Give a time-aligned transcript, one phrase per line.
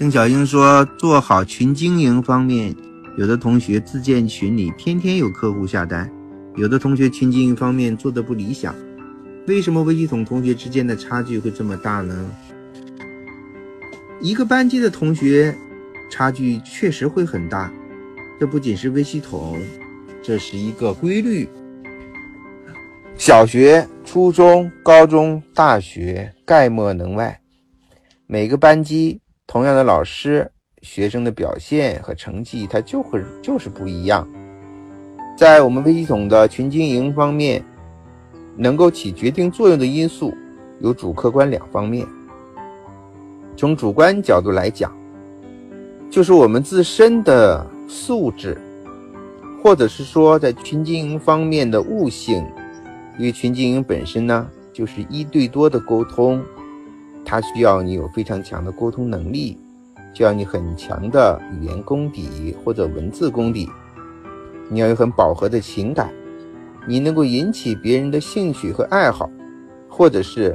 [0.00, 2.74] 邓小英说：“做好群经营方面，
[3.18, 6.08] 有的同学自建群里，天天有客户下单；
[6.56, 8.74] 有的同学群经营方面做的不理想。
[9.46, 12.16] 为什么微系统同学之间的差距会这么大呢？
[14.22, 15.54] 一个班级的同学
[16.10, 17.70] 差距确实会很大，
[18.40, 19.58] 这不仅是微系统，
[20.22, 21.46] 这是一个规律。
[23.18, 27.38] 小学、初中、高中、大学，概莫能外。
[28.26, 29.20] 每个班级。”
[29.50, 30.48] 同样的老师，
[30.80, 34.24] 学生的表现和成绩，他就会就是不一样。
[35.36, 37.60] 在我们微系统的群经营方面，
[38.56, 40.32] 能够起决定作用的因素
[40.78, 42.06] 有主客观两方面。
[43.56, 44.96] 从主观角度来讲，
[46.08, 48.56] 就是我们自身的素质，
[49.64, 52.46] 或者是说在群经营方面的悟性。
[53.18, 56.40] 因为群经营本身呢，就是一对多的沟通。
[57.30, 59.56] 它需要你有非常强的沟通能力，
[60.12, 63.70] 需要你很强的语言功底或者文字功底，
[64.68, 66.10] 你要有很饱和的情感，
[66.88, 69.30] 你能够引起别人的兴趣和爱好，
[69.88, 70.52] 或者是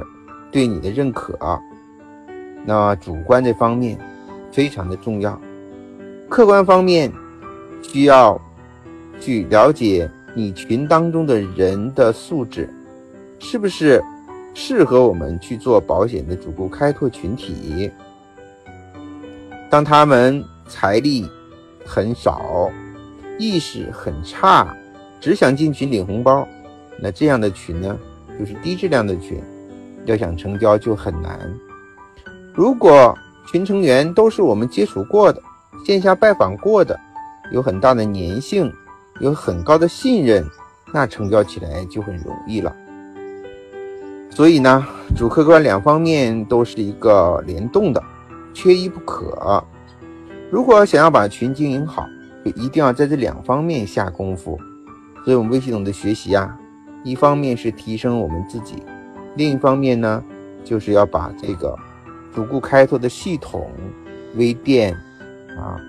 [0.52, 1.38] 对你的认可。
[2.66, 3.98] 那主观这方面
[4.52, 5.40] 非常的重要，
[6.28, 7.10] 客观方面
[7.80, 8.38] 需要
[9.18, 12.68] 去了解你群当中的人的素质，
[13.38, 14.04] 是不是？
[14.58, 17.90] 适合我们去做保险的主顾开拓群体，
[19.68, 21.28] 当他们财力
[21.84, 22.70] 很少，
[23.38, 24.74] 意识很差，
[25.20, 26.48] 只想进群领红包，
[26.98, 27.98] 那这样的群呢，
[28.38, 29.38] 就是低质量的群，
[30.06, 31.38] 要想成交就很难。
[32.54, 33.14] 如果
[33.46, 35.40] 群成员都是我们接触过的、
[35.84, 36.98] 线下拜访过的，
[37.52, 38.72] 有很大的粘性，
[39.20, 40.42] 有很高的信任，
[40.94, 42.74] 那成交起来就很容易了。
[44.36, 48.02] 所以呢，主客观两方面都是一个联动的，
[48.52, 49.64] 缺一不可。
[50.50, 52.06] 如果想要把群经营好，
[52.44, 54.60] 就一定要在这两方面下功夫。
[55.24, 56.54] 所以，我们微系统的学习啊，
[57.02, 58.82] 一方面是提升我们自己，
[59.36, 60.22] 另一方面呢，
[60.62, 61.74] 就是要把这个
[62.34, 63.70] 主顾开拓的系统、
[64.34, 64.92] 微店
[65.58, 65.80] 啊，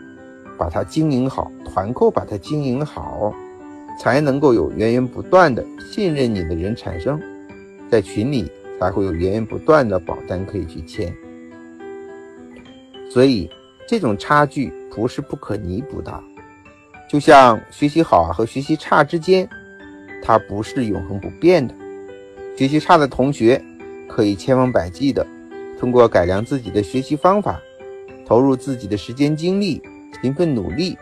[0.57, 3.33] 把它经营好，团购把它经营好，
[3.99, 5.61] 才能够有源源不断的
[5.91, 7.21] 信任你的人产生。
[7.89, 11.11] 在群里才会有源源不断的保单可以去签，
[13.09, 13.49] 所以
[13.87, 16.23] 这种差距不是不可弥补的。
[17.09, 19.47] 就像学习好和学习差之间，
[20.21, 21.73] 它不是永恒不变的。
[22.57, 23.59] 学习差的同学
[24.07, 25.25] 可以千方百计的
[25.79, 27.59] 通过改良自己的学习方法，
[28.25, 29.81] 投入自己的时间精力，
[30.21, 30.97] 勤奋努力，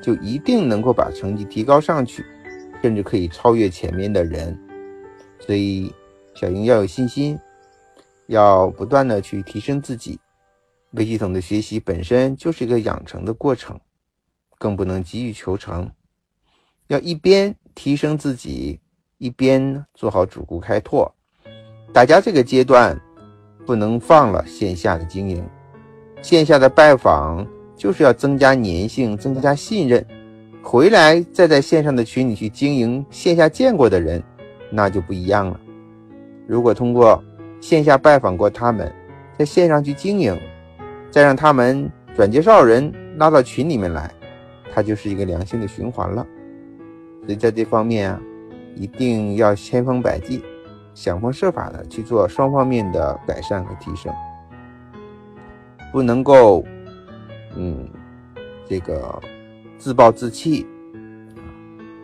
[0.00, 2.24] 就一定能够把成绩提高上去，
[2.80, 4.56] 甚至可以超越前面的人。
[5.40, 5.92] 所以。
[6.34, 7.38] 小英要有信心，
[8.26, 10.18] 要不断的去提升自己。
[10.92, 13.80] 微系统的学习本身就是一个养成的过程，
[14.58, 15.90] 更不能急于求成。
[16.88, 18.78] 要一边提升自己，
[19.18, 21.12] 一边做好主顾开拓。
[21.92, 23.00] 大家这个阶段
[23.64, 25.44] 不能放了线下的经营，
[26.22, 27.46] 线下的拜访
[27.76, 30.04] 就是要增加粘性，增加信任。
[30.62, 34.22] 回来再在线上的群里去经营线下见过的人，
[34.70, 35.60] 那就不一样了。
[36.46, 37.22] 如果通过
[37.60, 38.92] 线下拜访过他们，
[39.38, 40.38] 在线上去经营，
[41.10, 44.10] 再让他们转介绍人拉到群里面来，
[44.72, 46.26] 它就是一个良性的循环了。
[47.24, 48.20] 所以在这方面啊，
[48.74, 50.42] 一定要千方百计、
[50.92, 54.12] 想方设法的去做双方面的改善和提升，
[55.90, 56.62] 不能够，
[57.56, 57.88] 嗯，
[58.66, 59.18] 这个
[59.78, 60.66] 自暴自弃。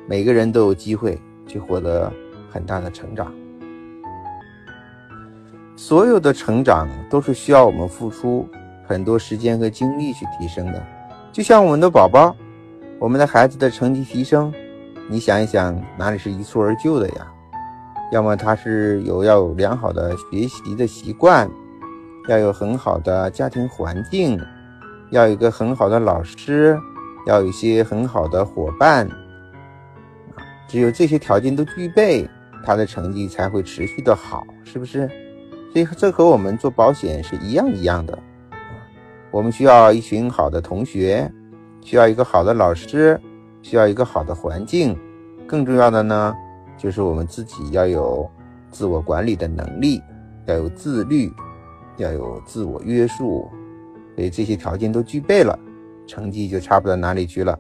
[0.09, 2.11] 每个人都有机会去获得
[2.51, 3.33] 很大的成长。
[5.91, 8.49] 所有的成长都是需要我们付出
[8.87, 10.81] 很多时间和精力去提升的，
[11.33, 12.33] 就像我们的宝宝，
[13.01, 14.55] 我们的孩子的成绩提升，
[15.09, 17.27] 你想一想，哪里是一蹴而就的呀？
[18.13, 21.51] 要么他是有要有良好的学习的习惯，
[22.29, 24.41] 要有很好的家庭环境，
[25.11, 26.79] 要有一个很好的老师，
[27.27, 29.09] 要有一些很好的伙伴，
[30.69, 32.31] 只有这些条件都具备，
[32.65, 35.11] 他的成绩才会持续的好，是不是？
[35.73, 38.19] 所以这和我们做保险是一样一样的，
[39.31, 41.31] 我们需要一群好的同学，
[41.81, 43.21] 需要一个好的老师，
[43.63, 44.99] 需要一个好的环境，
[45.47, 46.35] 更重要的呢，
[46.77, 48.29] 就是我们自己要有
[48.71, 50.03] 自我管理的能力，
[50.47, 51.33] 要有自律，
[51.99, 53.49] 要有自我约束，
[54.17, 55.57] 所以这些条件都具备了，
[56.07, 57.57] 成绩就差不到哪里去了。